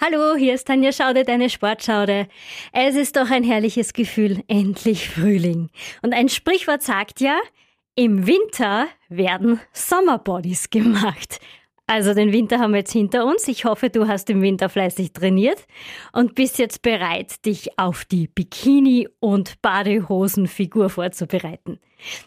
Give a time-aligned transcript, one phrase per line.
[0.00, 2.26] Hallo, hier ist Tanja Schaude, deine Sportschaude.
[2.72, 5.70] Es ist doch ein herrliches Gefühl, endlich Frühling.
[6.02, 7.38] Und ein Sprichwort sagt ja,
[7.94, 11.38] im Winter werden Sommerbodies gemacht.
[11.86, 13.46] Also den Winter haben wir jetzt hinter uns.
[13.46, 15.66] Ich hoffe, du hast im Winter fleißig trainiert
[16.12, 21.78] und bist jetzt bereit, dich auf die Bikini- und Badehosenfigur vorzubereiten.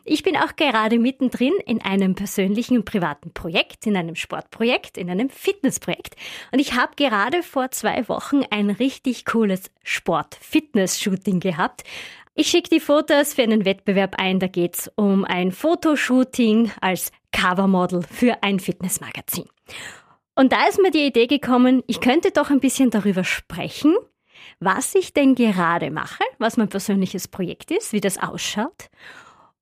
[0.06, 5.10] Ich bin auch gerade mittendrin in einem persönlichen und privaten Projekt, in einem Sportprojekt, in
[5.10, 6.16] einem Fitnessprojekt.
[6.52, 11.84] Und ich habe gerade vor zwei Wochen ein richtig cooles Sport-Fitness-Shooting gehabt.
[12.40, 14.40] Ich schicke die Fotos für einen Wettbewerb ein.
[14.40, 19.46] Da geht's um ein Fotoshooting als Covermodel für ein Fitnessmagazin.
[20.36, 23.96] Und da ist mir die Idee gekommen, ich könnte doch ein bisschen darüber sprechen,
[24.60, 28.90] was ich denn gerade mache, was mein persönliches Projekt ist, wie das ausschaut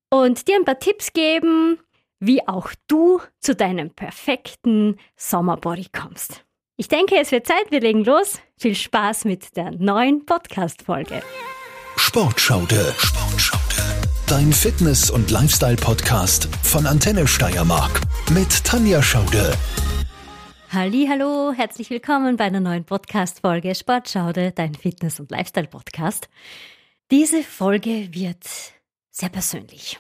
[0.09, 1.80] und dir ein paar Tipps geben,
[2.19, 6.44] wie auch du zu deinem perfekten Sommerbody kommst.
[6.75, 8.41] Ich denke, es wird Zeit, wir legen los.
[8.59, 11.21] Viel Spaß mit der neuen Podcast-Folge.
[12.16, 12.95] Sportschaude.
[12.97, 14.08] Sportschaude.
[14.25, 17.99] Dein Fitness- und Lifestyle-Podcast von Antenne Steiermark
[18.31, 19.52] mit Tanja Schaude.
[20.72, 26.30] Hallo, herzlich willkommen bei einer neuen Podcast-Folge Sportschaude, dein Fitness- und Lifestyle-Podcast.
[27.11, 28.45] Diese Folge wird
[29.11, 30.00] sehr persönlich.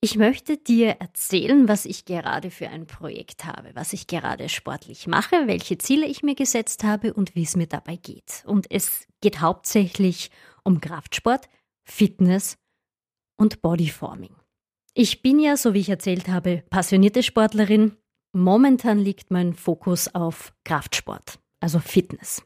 [0.00, 5.06] Ich möchte dir erzählen, was ich gerade für ein Projekt habe, was ich gerade sportlich
[5.06, 8.44] mache, welche Ziele ich mir gesetzt habe und wie es mir dabei geht.
[8.46, 10.40] Und es geht hauptsächlich um
[10.80, 11.48] Kraftsport,
[11.84, 12.58] Fitness
[13.36, 14.34] und Bodyforming.
[14.94, 17.96] Ich bin ja, so wie ich erzählt habe, passionierte Sportlerin.
[18.32, 22.42] Momentan liegt mein Fokus auf Kraftsport, also Fitness.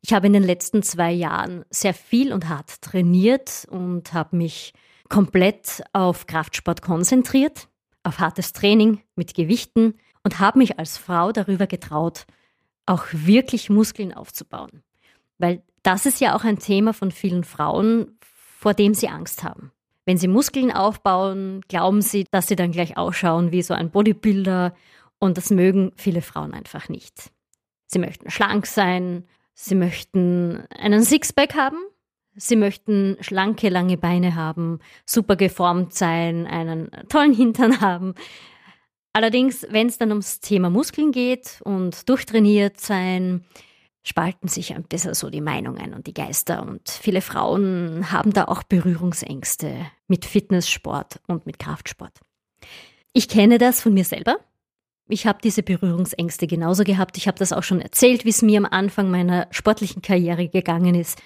[0.00, 4.72] Ich habe in den letzten zwei Jahren sehr viel und hart trainiert und habe mich
[5.08, 7.68] komplett auf Kraftsport konzentriert,
[8.02, 12.26] auf hartes Training mit Gewichten und habe mich als Frau darüber getraut,
[12.86, 14.82] auch wirklich Muskeln aufzubauen.
[15.38, 18.18] Weil das ist ja auch ein Thema von vielen Frauen,
[18.58, 19.70] vor dem sie Angst haben.
[20.06, 24.74] Wenn sie Muskeln aufbauen, glauben sie, dass sie dann gleich ausschauen wie so ein Bodybuilder
[25.18, 27.30] und das mögen viele Frauen einfach nicht.
[27.86, 31.78] Sie möchten schlank sein, sie möchten einen Sixpack haben,
[32.34, 38.14] sie möchten schlanke, lange Beine haben, super geformt sein, einen tollen Hintern haben.
[39.12, 43.44] Allerdings, wenn es dann ums Thema Muskeln geht und durchtrainiert sein,
[44.04, 46.62] spalten sich ein bisschen so die Meinungen und die Geister.
[46.62, 49.74] Und viele Frauen haben da auch Berührungsängste
[50.06, 52.20] mit Fitnesssport und mit Kraftsport.
[53.14, 54.36] Ich kenne das von mir selber.
[55.08, 57.16] Ich habe diese Berührungsängste genauso gehabt.
[57.16, 60.94] Ich habe das auch schon erzählt, wie es mir am Anfang meiner sportlichen Karriere gegangen
[60.94, 61.20] ist.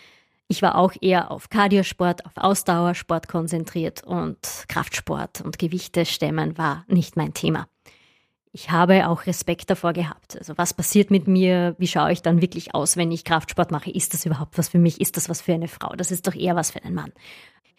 [0.47, 4.39] Ich war auch eher auf Kardiosport, auf Ausdauersport konzentriert und
[4.69, 7.69] Kraftsport und Gewichte stemmen war nicht mein Thema
[8.59, 10.37] ich habe auch Respekt davor gehabt.
[10.37, 11.77] Also was passiert mit mir?
[11.79, 13.89] Wie schaue ich dann wirklich aus, wenn ich Kraftsport mache?
[13.93, 15.01] Ist das überhaupt was für mich?
[15.01, 15.95] Ist das was für eine Frau?
[15.95, 17.13] Das ist doch eher was für einen Mann.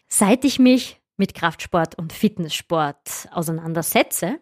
[0.07, 4.39] Seit ich mich mit Kraftsport und Fitnesssport auseinandersetze,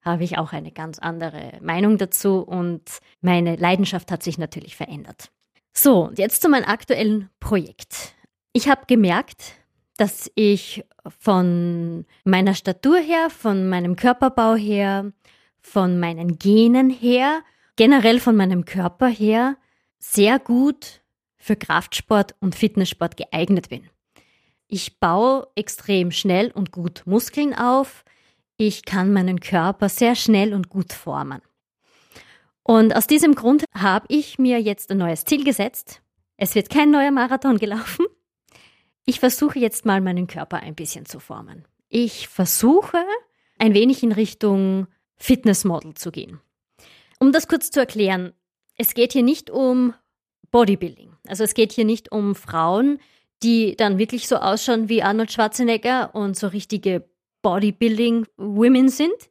[0.00, 2.82] habe ich auch eine ganz andere Meinung dazu und
[3.20, 5.32] meine Leidenschaft hat sich natürlich verändert.
[5.74, 8.14] So, jetzt zu meinem aktuellen Projekt.
[8.54, 9.52] Ich habe gemerkt,
[9.98, 10.82] dass ich
[11.20, 15.12] von meiner Statur her, von meinem Körperbau her,
[15.64, 17.42] von meinen Genen her,
[17.76, 19.56] generell von meinem Körper her,
[19.98, 21.02] sehr gut
[21.36, 23.88] für Kraftsport und Fitnesssport geeignet bin.
[24.68, 28.04] Ich baue extrem schnell und gut Muskeln auf.
[28.58, 31.40] Ich kann meinen Körper sehr schnell und gut formen.
[32.62, 36.02] Und aus diesem Grund habe ich mir jetzt ein neues Ziel gesetzt.
[36.36, 38.06] Es wird kein neuer Marathon gelaufen.
[39.06, 41.66] Ich versuche jetzt mal meinen Körper ein bisschen zu formen.
[41.88, 43.02] Ich versuche
[43.58, 46.40] ein wenig in Richtung Fitnessmodel zu gehen.
[47.18, 48.32] Um das kurz zu erklären,
[48.76, 49.94] es geht hier nicht um
[50.50, 51.16] Bodybuilding.
[51.26, 53.00] Also es geht hier nicht um Frauen,
[53.42, 57.08] die dann wirklich so ausschauen wie Arnold Schwarzenegger und so richtige
[57.42, 59.30] Bodybuilding-Women sind,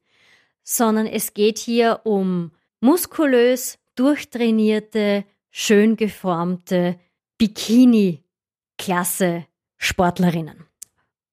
[0.64, 7.00] sondern es geht hier um muskulös, durchtrainierte, schön geformte
[7.38, 9.46] Bikini-Klasse
[9.78, 10.66] Sportlerinnen.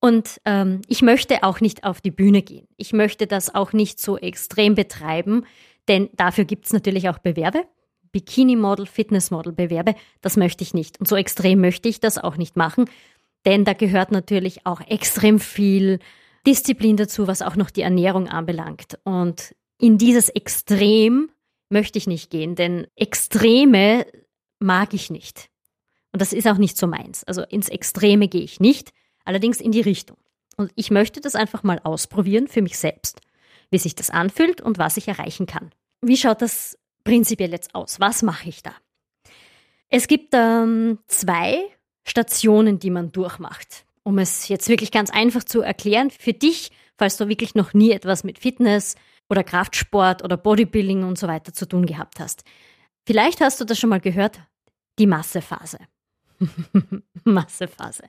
[0.01, 2.67] Und ähm, ich möchte auch nicht auf die Bühne gehen.
[2.77, 5.45] Ich möchte das auch nicht so extrem betreiben,
[5.89, 7.65] denn dafür gibt es natürlich auch Bewerbe.
[8.13, 10.99] Bikini-Model, Fitness-Model-Bewerbe, das möchte ich nicht.
[10.99, 12.87] Und so extrem möchte ich das auch nicht machen,
[13.47, 16.01] denn da gehört natürlich auch extrem viel
[16.47, 18.99] Disziplin dazu, was auch noch die Ernährung anbelangt.
[19.05, 21.31] Und in dieses Extrem
[21.69, 24.07] möchte ich nicht gehen, denn Extreme
[24.59, 25.49] mag ich nicht.
[26.13, 27.23] Und das ist auch nicht so meins.
[27.25, 28.93] Also ins Extreme gehe ich nicht
[29.25, 30.17] allerdings in die Richtung.
[30.57, 33.21] Und ich möchte das einfach mal ausprobieren für mich selbst,
[33.71, 35.71] wie sich das anfühlt und was ich erreichen kann.
[36.03, 38.01] Wie schaut das prinzipiell jetzt aus?
[38.01, 38.73] Was mache ich da?
[39.89, 41.63] Es gibt ähm, zwei
[42.05, 43.85] Stationen, die man durchmacht.
[44.03, 47.93] Um es jetzt wirklich ganz einfach zu erklären, für dich, falls du wirklich noch nie
[47.93, 48.97] etwas mit Fitness
[49.29, 52.45] oder Kraftsport oder Bodybuilding und so weiter zu tun gehabt hast.
[53.07, 54.41] Vielleicht hast du das schon mal gehört,
[54.99, 55.79] die Massephase.
[57.25, 58.05] Massephase.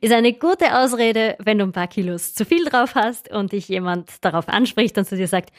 [0.00, 3.68] Ist eine gute Ausrede, wenn du ein paar Kilos zu viel drauf hast und dich
[3.68, 5.50] jemand darauf anspricht und zu dir sagt,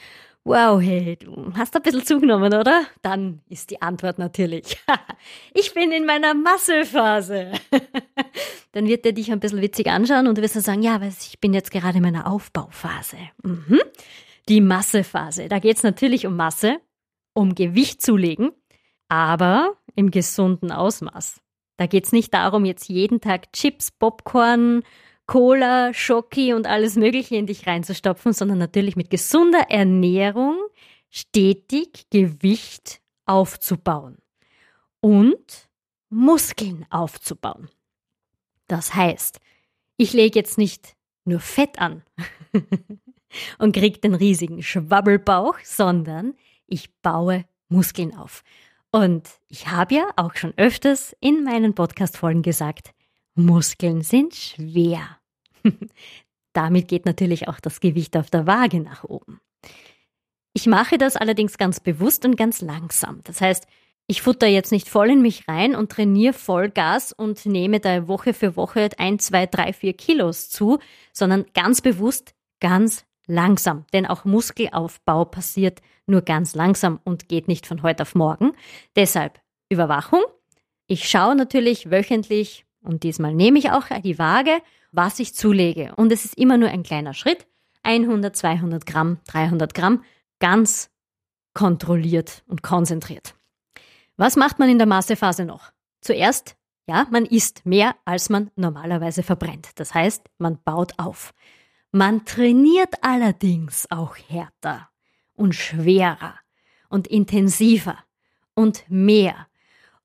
[0.47, 2.85] wow, hey, du hast ein bisschen zugenommen, oder?
[3.01, 4.77] Dann ist die Antwort natürlich,
[5.53, 7.51] ich bin in meiner Massephase.
[8.71, 11.07] Dann wird er dich ein bisschen witzig anschauen und du wirst dann sagen, ja, aber
[11.07, 13.17] ich bin jetzt gerade in meiner Aufbauphase.
[13.41, 13.81] Mhm.
[14.49, 15.47] Die Massephase.
[15.47, 16.77] Da geht es natürlich um Masse,
[17.33, 18.51] um Gewicht zulegen,
[19.09, 21.41] aber im gesunden Ausmaß.
[21.77, 24.83] Da geht's nicht darum, jetzt jeden Tag Chips, Popcorn,
[25.27, 30.57] Cola, Schoki und alles Mögliche in dich reinzustopfen, sondern natürlich mit gesunder Ernährung
[31.09, 34.17] stetig Gewicht aufzubauen
[35.01, 35.69] und
[36.09, 37.69] Muskeln aufzubauen.
[38.67, 39.39] Das heißt,
[39.97, 40.95] ich lege jetzt nicht
[41.25, 42.03] nur Fett an
[43.59, 46.33] und krieg den riesigen Schwabbelbauch, sondern
[46.67, 48.43] ich baue Muskeln auf.
[48.91, 52.91] Und ich habe ja auch schon öfters in meinen Podcast-Folgen gesagt,
[53.35, 55.19] Muskeln sind schwer.
[56.53, 59.39] Damit geht natürlich auch das Gewicht auf der Waage nach oben.
[60.53, 63.21] Ich mache das allerdings ganz bewusst und ganz langsam.
[63.25, 63.67] Das heißt,
[64.07, 68.33] ich futter jetzt nicht voll in mich rein und trainiere Vollgas und nehme da Woche
[68.33, 70.79] für Woche ein, zwei, drei, vier Kilos zu,
[71.11, 73.85] sondern ganz bewusst, ganz langsam.
[73.93, 78.53] Denn auch Muskelaufbau passiert nur ganz langsam und geht nicht von heute auf morgen.
[78.95, 79.39] Deshalb
[79.69, 80.21] Überwachung.
[80.87, 85.93] Ich schaue natürlich wöchentlich und diesmal nehme ich auch die Waage, was ich zulege.
[85.95, 87.45] Und es ist immer nur ein kleiner Schritt.
[87.83, 90.03] 100, 200 Gramm, 300 Gramm,
[90.39, 90.89] ganz
[91.53, 93.33] kontrolliert und konzentriert.
[94.17, 95.71] Was macht man in der Massephase noch?
[96.01, 96.55] Zuerst,
[96.87, 99.69] ja, man isst mehr, als man normalerweise verbrennt.
[99.75, 101.33] Das heißt, man baut auf.
[101.97, 104.87] Man trainiert allerdings auch härter
[105.33, 106.35] und schwerer
[106.89, 107.97] und intensiver
[108.53, 109.47] und mehr.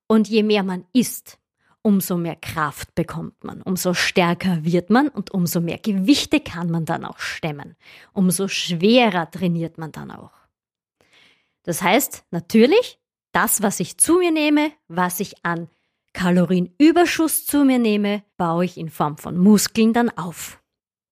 [0.06, 1.38] Und je mehr man isst,
[1.82, 6.86] umso mehr Kraft bekommt man, umso stärker wird man und umso mehr Gewichte kann man
[6.86, 7.76] dann auch stemmen,
[8.14, 10.32] umso schwerer trainiert man dann auch.
[11.62, 13.00] Das heißt, natürlich,
[13.32, 15.68] das, was ich zu mir nehme, was ich an
[16.14, 20.61] Kalorienüberschuss zu mir nehme, baue ich in Form von Muskeln dann auf.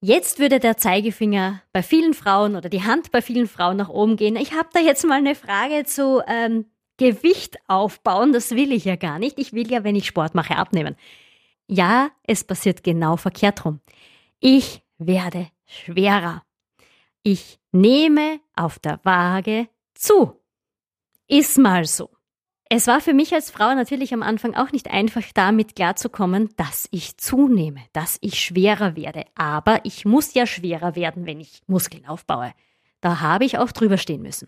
[0.02, 4.16] Jetzt würde der Zeigefinger bei vielen Frauen oder die Hand bei vielen Frauen nach oben
[4.16, 4.36] gehen.
[4.36, 6.64] Ich habe da jetzt mal eine Frage zu ähm,
[6.96, 8.32] Gewicht aufbauen.
[8.32, 9.38] Das will ich ja gar nicht.
[9.38, 10.96] Ich will ja, wenn ich Sport mache, abnehmen.
[11.66, 13.80] Ja, es passiert genau verkehrt rum.
[14.40, 16.44] Ich werde schwerer.
[17.22, 20.40] Ich nehme auf der Waage zu.
[21.28, 22.08] Ist mal so.
[22.72, 26.86] Es war für mich als Frau natürlich am Anfang auch nicht einfach damit klarzukommen, dass
[26.92, 29.24] ich zunehme, dass ich schwerer werde.
[29.34, 32.52] Aber ich muss ja schwerer werden, wenn ich Muskeln aufbaue.
[33.00, 34.46] Da habe ich auch drüber stehen müssen.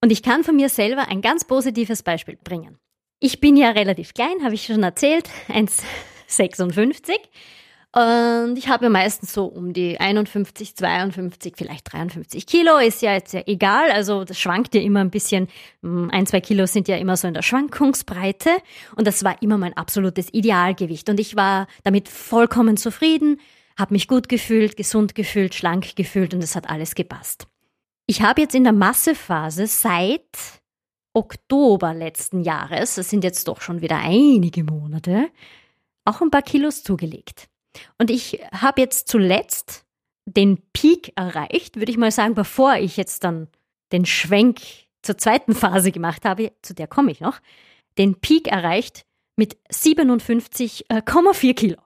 [0.00, 2.78] Und ich kann von mir selber ein ganz positives Beispiel bringen.
[3.18, 7.18] Ich bin ja relativ klein, habe ich schon erzählt, 1,56
[7.94, 12.78] und ich habe meistens so um die 51, 52, vielleicht 53 Kilo.
[12.78, 13.90] Ist ja jetzt ja egal.
[13.90, 15.48] Also das schwankt ja immer ein bisschen.
[15.82, 18.48] Hm, ein, zwei Kilo sind ja immer so in der Schwankungsbreite.
[18.96, 21.10] Und das war immer mein absolutes Idealgewicht.
[21.10, 23.38] Und ich war damit vollkommen zufrieden,
[23.78, 27.46] habe mich gut gefühlt, gesund gefühlt, schlank gefühlt und es hat alles gepasst.
[28.06, 30.22] Ich habe jetzt in der Massephase seit
[31.12, 35.28] Oktober letzten Jahres, das sind jetzt doch schon wieder einige Monate,
[36.06, 37.48] auch ein paar Kilos zugelegt.
[37.98, 39.84] Und ich habe jetzt zuletzt
[40.26, 43.48] den Peak erreicht, würde ich mal sagen, bevor ich jetzt dann
[43.92, 44.60] den Schwenk
[45.02, 47.40] zur zweiten Phase gemacht habe, zu der komme ich noch,
[47.98, 49.04] den Peak erreicht
[49.36, 51.76] mit 57,4 Kilo.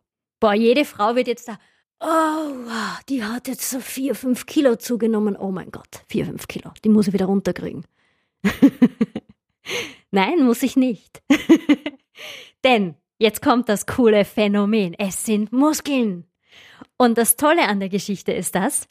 [0.41, 1.59] Boah, jede Frau wird jetzt da,
[2.01, 2.67] oh,
[3.09, 5.37] die hat jetzt so 4, 5 Kilo zugenommen.
[5.37, 7.85] Oh mein Gott, 4, 5 Kilo, die muss ich wieder runterkriegen.
[10.11, 11.23] Nein, muss ich nicht.
[12.65, 14.95] Denn Jetzt kommt das coole Phänomen.
[14.95, 16.27] Es sind Muskeln.
[16.99, 18.89] Und das Tolle an der Geschichte ist das,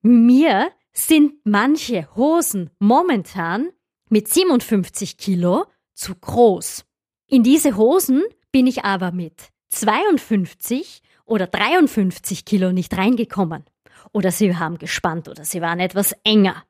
[0.00, 3.70] mir sind manche Hosen momentan
[4.08, 6.84] mit 57 Kilo zu groß.
[7.26, 13.64] In diese Hosen bin ich aber mit 52 oder 53 Kilo nicht reingekommen.
[14.12, 16.64] Oder sie haben gespannt oder sie waren etwas enger.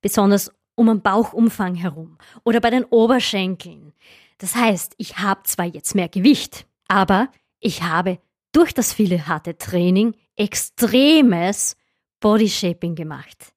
[0.00, 3.92] Besonders um den Bauchumfang herum oder bei den Oberschenkeln.
[4.38, 7.28] Das heißt, ich habe zwar jetzt mehr Gewicht, aber
[7.60, 8.18] ich habe
[8.52, 11.76] durch das viele harte Training extremes
[12.20, 13.52] Bodyshaping gemacht.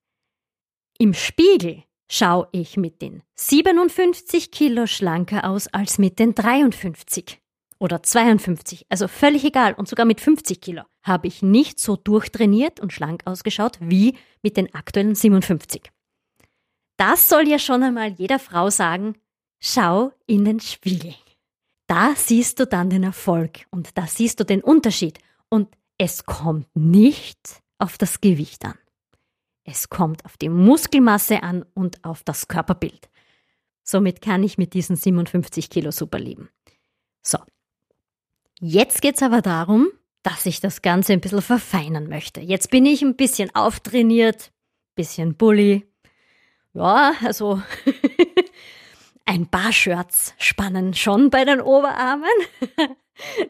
[0.98, 7.40] Im Spiegel schaue ich mit den 57 Kilo schlanker aus als mit den 53
[7.78, 9.74] oder 52, also völlig egal.
[9.74, 14.56] Und sogar mit 50 Kilo habe ich nicht so durchtrainiert und schlank ausgeschaut wie mit
[14.56, 15.90] den aktuellen 57.
[16.98, 19.14] Das soll ja schon einmal jeder Frau sagen,
[19.60, 21.14] schau in den Spiegel.
[21.86, 25.18] Da siehst du dann den Erfolg und da siehst du den Unterschied.
[25.48, 28.78] Und es kommt nicht auf das Gewicht an.
[29.64, 33.10] Es kommt auf die Muskelmasse an und auf das Körperbild.
[33.82, 36.48] Somit kann ich mit diesen 57 Kilo super leben.
[37.22, 37.38] So.
[38.60, 39.88] Jetzt geht's aber darum,
[40.22, 42.40] dass ich das Ganze ein bisschen verfeinern möchte.
[42.40, 44.52] Jetzt bin ich ein bisschen auftrainiert,
[44.94, 45.86] bisschen bully.
[46.72, 47.60] Ja, also
[49.26, 52.28] ein paar Shirts spannen schon bei den Oberarmen.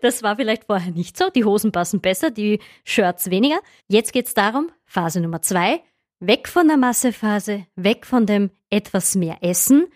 [0.00, 1.30] Das war vielleicht vorher nicht so.
[1.30, 3.60] Die Hosen passen besser, die Shirts weniger.
[3.86, 5.80] Jetzt geht's darum, Phase Nummer zwei,
[6.18, 9.86] Weg von der Massephase, weg von dem etwas mehr Essen,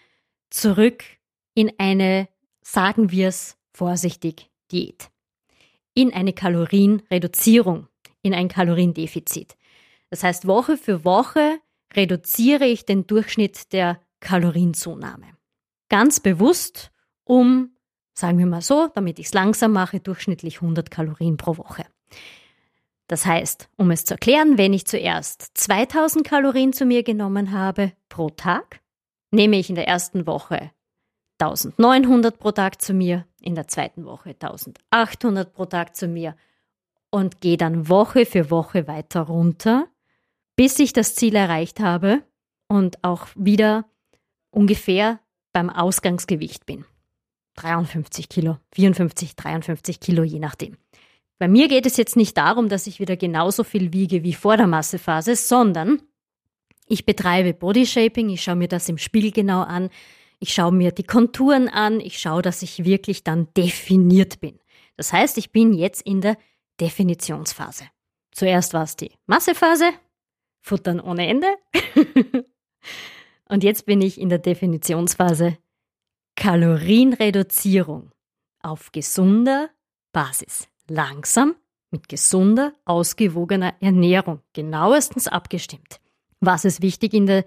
[0.49, 1.05] zurück
[1.55, 2.29] in eine,
[2.63, 5.11] sagen wir es vorsichtig, Diät.
[5.93, 7.89] In eine Kalorienreduzierung,
[8.23, 9.57] in ein Kaloriendefizit.
[10.09, 11.59] Das heißt, Woche für Woche
[11.93, 15.34] reduziere ich den Durchschnitt der Kalorienzunahme.
[15.95, 16.91] Ganz bewusst,
[17.23, 17.71] um,
[18.15, 21.85] sagen wir mal so, damit ich es langsam mache, durchschnittlich 100 Kalorien pro Woche.
[23.07, 27.93] Das heißt, um es zu erklären, wenn ich zuerst 2000 Kalorien zu mir genommen habe
[28.09, 28.81] pro Tag,
[29.31, 30.73] nehme ich in der ersten Woche
[31.39, 36.35] 1900 pro Tag zu mir, in der zweiten Woche 1800 pro Tag zu mir
[37.11, 39.87] und gehe dann Woche für Woche weiter runter,
[40.57, 42.25] bis ich das Ziel erreicht habe
[42.67, 43.85] und auch wieder
[44.51, 45.21] ungefähr
[45.55, 46.85] beim Ausgangsgewicht bin.
[47.57, 50.77] 53 Kilo, 54, 53 Kilo, je nachdem.
[51.39, 54.57] Bei mir geht es jetzt nicht darum, dass ich wieder genauso viel wiege wie vor
[54.57, 56.03] der Massephase, sondern
[56.87, 59.89] ich betreibe Bodyshaping, ich schaue mir das im Spiegel genau an,
[60.39, 64.59] ich schaue mir die Konturen an, ich schaue, dass ich wirklich dann definiert bin.
[64.97, 66.37] Das heißt, ich bin jetzt in der
[66.81, 67.85] Definitionsphase.
[68.33, 69.91] Zuerst war es die Massephase,
[70.61, 71.47] Futtern ohne Ende.
[73.49, 75.59] Und jetzt bin ich in der Definitionsphase
[76.37, 78.11] Kalorienreduzierung
[78.61, 79.71] auf gesunder
[80.13, 81.55] Basis langsam,
[81.91, 86.01] mit gesunder, ausgewogener Ernährung, genauestens abgestimmt.
[86.41, 87.45] Was ist wichtig in der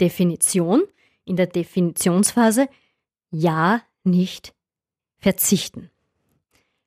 [0.00, 0.82] Definition,
[1.24, 2.68] in der Definitionsphase?
[3.30, 4.54] Ja, nicht
[5.18, 5.90] verzichten.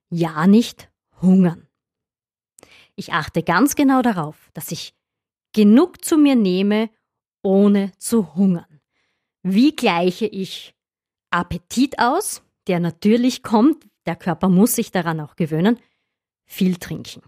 [0.10, 0.90] Ja, nicht
[1.22, 1.68] hungern.
[2.96, 4.94] Ich achte ganz genau darauf, dass ich
[5.54, 6.90] genug zu mir nehme,
[7.44, 8.82] ohne zu hungern.
[9.44, 10.74] Wie gleiche ich
[11.30, 15.80] Appetit aus, der natürlich kommt, der Körper muss sich daran auch gewöhnen,
[16.46, 17.22] viel trinken.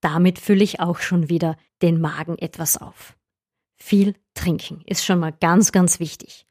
[0.00, 3.16] Damit fülle ich auch schon wieder den Magen etwas auf.
[3.76, 6.46] Viel trinken ist schon mal ganz, ganz wichtig.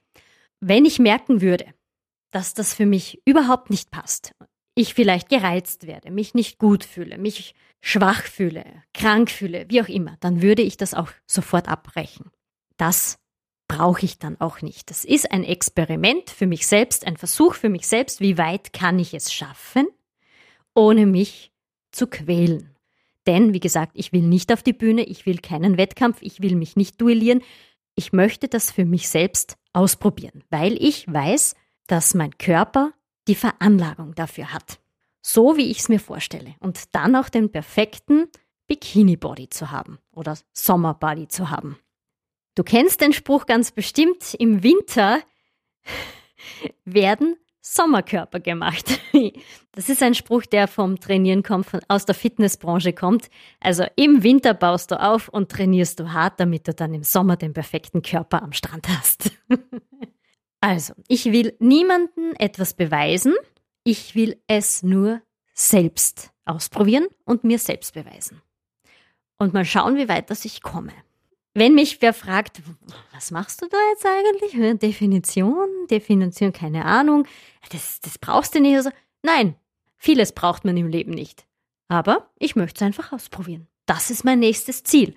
[0.59, 1.65] Wenn ich merken würde,
[2.31, 4.33] dass das für mich überhaupt nicht passt,
[4.75, 9.87] ich vielleicht gereizt werde, mich nicht gut fühle, mich schwach fühle, krank fühle, wie auch
[9.87, 12.31] immer, dann würde ich das auch sofort abbrechen.
[12.79, 13.19] Das
[13.67, 14.89] brauche ich dann auch nicht.
[14.89, 18.97] Das ist ein Experiment für mich selbst, ein Versuch für mich selbst, wie weit kann
[18.97, 19.87] ich es schaffen,
[20.73, 21.51] ohne mich
[21.91, 22.75] zu quälen.
[23.27, 26.55] Denn, wie gesagt, ich will nicht auf die Bühne, ich will keinen Wettkampf, ich will
[26.55, 27.43] mich nicht duellieren.
[27.95, 31.55] Ich möchte das für mich selbst ausprobieren, weil ich weiß,
[31.85, 32.93] dass mein Körper
[33.27, 34.79] die Veranlagung dafür hat.
[35.21, 36.55] So wie ich es mir vorstelle.
[36.59, 38.29] Und dann auch den perfekten
[38.67, 41.77] Bikini-Body zu haben oder Sommer-Body zu haben.
[42.59, 45.21] Du kennst den Spruch ganz bestimmt, im Winter
[46.83, 48.99] werden Sommerkörper gemacht.
[49.71, 53.29] Das ist ein Spruch, der vom Trainieren kommt, von, aus der Fitnessbranche kommt.
[53.61, 57.37] Also im Winter baust du auf und trainierst du hart, damit du dann im Sommer
[57.37, 59.31] den perfekten Körper am Strand hast.
[60.59, 63.33] Also, ich will niemandem etwas beweisen,
[63.85, 65.21] ich will es nur
[65.53, 68.41] selbst ausprobieren und mir selbst beweisen.
[69.37, 70.91] Und mal schauen, wie weit das ich komme.
[71.53, 72.61] Wenn mich wer fragt,
[73.13, 74.79] was machst du da jetzt eigentlich?
[74.79, 77.25] Definition, Definition, keine Ahnung.
[77.71, 78.75] Das, das brauchst du nicht.
[78.75, 78.91] Also,
[79.23, 79.55] nein,
[79.97, 81.45] vieles braucht man im Leben nicht.
[81.87, 83.67] Aber ich möchte es einfach ausprobieren.
[83.87, 85.15] Das ist mein nächstes Ziel.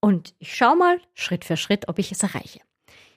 [0.00, 2.60] Und ich schaue mal Schritt für Schritt, ob ich es erreiche.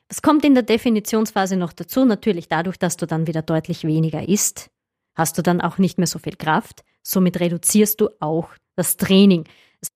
[0.07, 2.05] Was kommt in der Definitionsphase noch dazu?
[2.05, 4.69] Natürlich dadurch, dass du dann wieder deutlich weniger isst,
[5.15, 6.83] hast du dann auch nicht mehr so viel Kraft.
[7.01, 9.45] Somit reduzierst du auch das Training.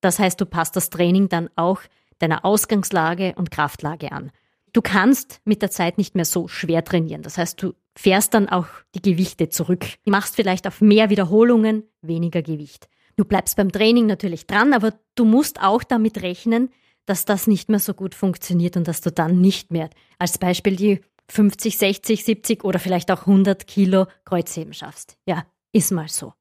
[0.00, 1.80] Das heißt, du passt das Training dann auch
[2.18, 4.30] deiner Ausgangslage und Kraftlage an.
[4.72, 7.22] Du kannst mit der Zeit nicht mehr so schwer trainieren.
[7.22, 9.86] Das heißt, du fährst dann auch die Gewichte zurück.
[10.04, 12.88] Du machst vielleicht auf mehr Wiederholungen, weniger Gewicht.
[13.16, 16.68] Du bleibst beim Training natürlich dran, aber du musst auch damit rechnen,
[17.06, 20.76] dass das nicht mehr so gut funktioniert und dass du dann nicht mehr als Beispiel
[20.76, 25.16] die 50, 60, 70 oder vielleicht auch 100 Kilo Kreuzheben schaffst.
[25.26, 26.34] Ja, ist mal so.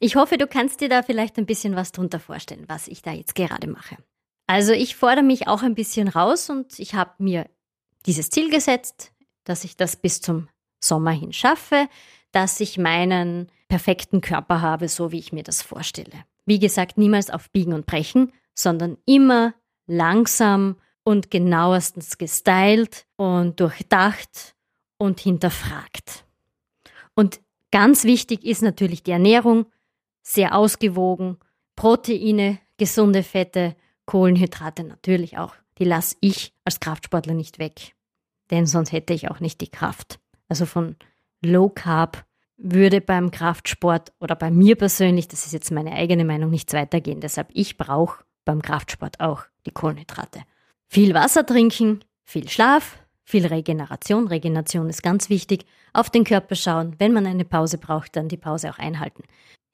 [0.00, 3.12] Ich hoffe, du kannst dir da vielleicht ein bisschen was drunter vorstellen, was ich da
[3.12, 3.96] jetzt gerade mache.
[4.52, 7.48] Also ich fordere mich auch ein bisschen raus und ich habe mir
[8.04, 9.10] dieses Ziel gesetzt,
[9.44, 11.88] dass ich das bis zum Sommer hin schaffe,
[12.32, 16.26] dass ich meinen perfekten Körper habe, so wie ich mir das vorstelle.
[16.44, 19.54] Wie gesagt, niemals auf Biegen und Brechen, sondern immer
[19.86, 24.54] langsam und genauestens gestylt und durchdacht
[24.98, 26.26] und hinterfragt.
[27.14, 27.40] Und
[27.70, 29.64] ganz wichtig ist natürlich die Ernährung,
[30.20, 31.38] sehr ausgewogen,
[31.74, 33.76] Proteine, gesunde Fette,
[34.12, 35.54] Kohlenhydrate natürlich auch.
[35.78, 37.94] Die lasse ich als Kraftsportler nicht weg,
[38.50, 40.20] denn sonst hätte ich auch nicht die Kraft.
[40.50, 40.96] Also von
[41.42, 42.26] Low Carb
[42.58, 47.22] würde beim Kraftsport oder bei mir persönlich, das ist jetzt meine eigene Meinung, nichts weitergehen.
[47.22, 50.42] Deshalb ich brauche beim Kraftsport auch die Kohlenhydrate.
[50.88, 54.28] Viel Wasser trinken, viel Schlaf, viel Regeneration.
[54.28, 55.64] Regeneration ist ganz wichtig.
[55.94, 56.96] Auf den Körper schauen.
[56.98, 59.22] Wenn man eine Pause braucht, dann die Pause auch einhalten.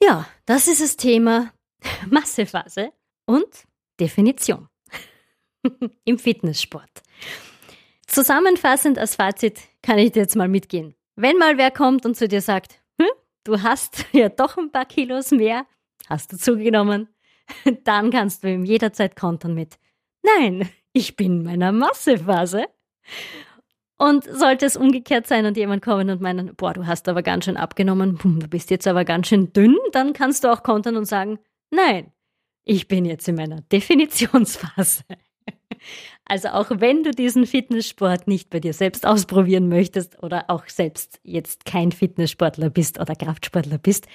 [0.00, 1.50] Ja, das ist das Thema
[2.08, 2.92] Massephase
[3.26, 3.67] und
[4.00, 4.68] Definition
[6.04, 7.02] im Fitnesssport.
[8.06, 10.94] Zusammenfassend als Fazit kann ich dir jetzt mal mitgehen.
[11.14, 13.08] Wenn mal wer kommt und zu dir sagt, hm,
[13.44, 15.66] du hast ja doch ein paar Kilos mehr,
[16.08, 17.08] hast du zugenommen,
[17.84, 19.78] dann kannst du ihm jederzeit kontern mit,
[20.22, 22.64] nein, ich bin in meiner Massephase.
[24.00, 27.46] Und sollte es umgekehrt sein und jemand kommen und meinen, boah, du hast aber ganz
[27.46, 31.04] schön abgenommen, du bist jetzt aber ganz schön dünn, dann kannst du auch kontern und
[31.04, 31.40] sagen,
[31.70, 32.12] nein,
[32.68, 35.02] ich bin jetzt in meiner Definitionsphase.
[36.24, 41.20] Also auch wenn du diesen Fitnesssport nicht bei dir selbst ausprobieren möchtest oder auch selbst
[41.22, 44.06] jetzt kein Fitnesssportler bist oder Kraftsportler bist,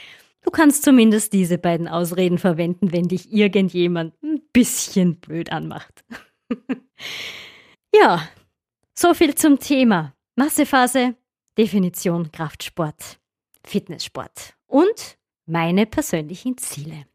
[0.43, 6.05] du kannst zumindest diese beiden Ausreden verwenden, wenn dich irgendjemand ein bisschen blöd anmacht.
[7.95, 8.27] ja,
[8.93, 11.15] so viel zum Thema Massephase,
[11.57, 13.19] Definition Kraftsport,
[13.65, 15.17] Fitnesssport und
[15.48, 17.05] meine persönlichen Ziele.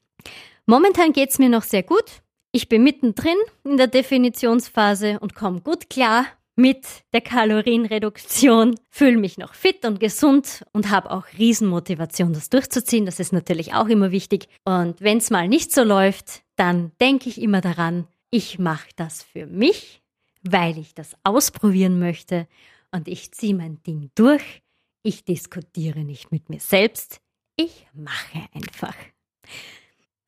[0.70, 2.20] Momentan geht es mir noch sehr gut.
[2.52, 9.38] Ich bin mittendrin in der Definitionsphase und komme gut klar mit der Kalorienreduktion, fühle mich
[9.38, 13.06] noch fit und gesund und habe auch Riesenmotivation, das durchzuziehen.
[13.06, 14.46] Das ist natürlich auch immer wichtig.
[14.66, 19.22] Und wenn es mal nicht so läuft, dann denke ich immer daran, ich mache das
[19.22, 20.02] für mich,
[20.42, 22.46] weil ich das ausprobieren möchte
[22.90, 24.60] und ich ziehe mein Ding durch.
[25.02, 27.22] Ich diskutiere nicht mit mir selbst,
[27.56, 28.94] ich mache einfach.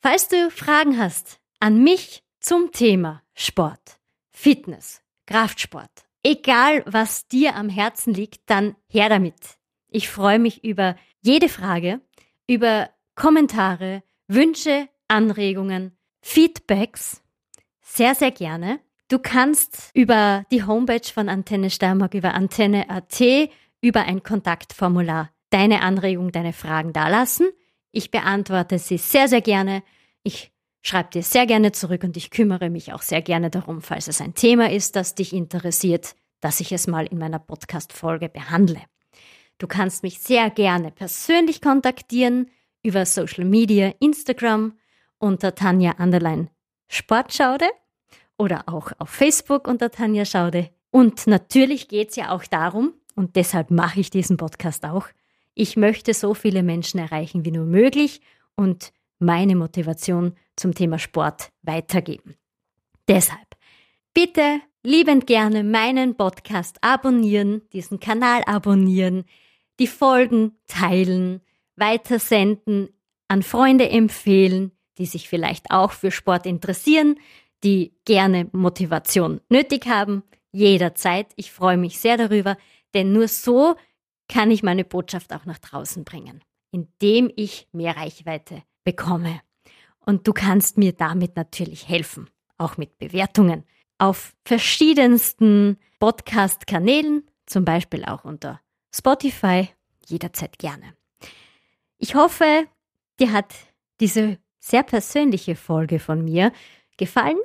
[0.02, 3.98] Falls du Fragen hast, an mich zum Thema Sport,
[4.32, 5.90] Fitness, Kraftsport.
[6.22, 9.58] Egal, was dir am Herzen liegt, dann her damit.
[9.88, 12.00] Ich freue mich über jede Frage,
[12.46, 17.22] über Kommentare, Wünsche, Anregungen, Feedbacks.
[17.82, 18.80] Sehr, sehr gerne.
[19.08, 23.20] Du kannst über die Homepage von Antenne Steiermark, über Antenne.at,
[23.82, 27.50] über ein Kontaktformular deine Anregung, deine Fragen dalassen.
[27.92, 29.82] Ich beantworte sie sehr, sehr gerne.
[30.22, 34.08] Ich Schreib dir sehr gerne zurück und ich kümmere mich auch sehr gerne darum, falls
[34.08, 38.80] es ein Thema ist, das dich interessiert, dass ich es mal in meiner Podcast-Folge behandle.
[39.58, 42.50] Du kannst mich sehr gerne persönlich kontaktieren
[42.82, 44.78] über Social Media, Instagram
[45.18, 46.48] unter Tanja Anderlein
[46.88, 47.66] Sportschaude
[48.38, 50.70] oder auch auf Facebook unter Tanja Schaude.
[50.90, 55.08] Und natürlich geht es ja auch darum, und deshalb mache ich diesen Podcast auch,
[55.60, 58.22] ich möchte so viele Menschen erreichen wie nur möglich
[58.56, 62.34] und meine Motivation zum Thema Sport weitergeben.
[63.06, 63.56] Deshalb
[64.14, 69.24] bitte liebend gerne meinen Podcast abonnieren, diesen Kanal abonnieren,
[69.78, 71.42] die Folgen teilen,
[71.76, 72.88] weitersenden,
[73.28, 77.16] an Freunde empfehlen, die sich vielleicht auch für Sport interessieren,
[77.64, 81.26] die gerne Motivation nötig haben, jederzeit.
[81.36, 82.56] Ich freue mich sehr darüber,
[82.94, 83.76] denn nur so
[84.30, 86.40] kann ich meine Botschaft auch nach draußen bringen,
[86.70, 89.40] indem ich mehr Reichweite bekomme.
[89.98, 93.64] Und du kannst mir damit natürlich helfen, auch mit Bewertungen
[93.98, 98.60] auf verschiedensten Podcast-Kanälen, zum Beispiel auch unter
[98.94, 99.68] Spotify,
[100.06, 100.94] jederzeit gerne.
[101.98, 102.66] Ich hoffe,
[103.18, 103.52] dir hat
[104.00, 106.52] diese sehr persönliche Folge von mir
[106.96, 107.38] gefallen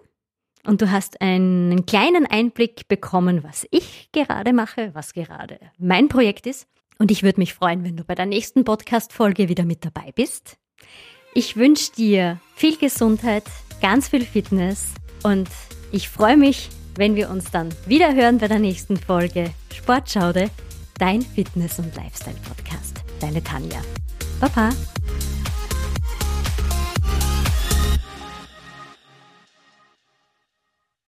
[0.65, 6.45] und du hast einen kleinen Einblick bekommen, was ich gerade mache, was gerade mein Projekt
[6.45, 6.67] ist.
[6.97, 10.57] Und ich würde mich freuen, wenn du bei der nächsten Podcast-Folge wieder mit dabei bist.
[11.33, 13.43] Ich wünsche dir viel Gesundheit,
[13.81, 15.49] ganz viel Fitness und
[15.91, 20.49] ich freue mich, wenn wir uns dann wieder hören bei der nächsten Folge Sportschaude,
[20.97, 23.03] dein Fitness- und Lifestyle-Podcast.
[23.19, 23.81] Deine Tanja.
[24.39, 24.69] Baba.